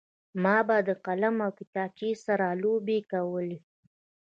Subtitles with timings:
[0.43, 3.57] ما به د قلم او کتابچې سره لوبې کولې